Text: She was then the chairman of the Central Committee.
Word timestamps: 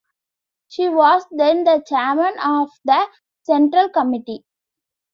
She 0.67 0.89
was 0.89 1.27
then 1.29 1.63
the 1.63 1.83
chairman 1.85 2.33
of 2.39 2.71
the 2.83 3.07
Central 3.43 3.89
Committee. 3.89 4.43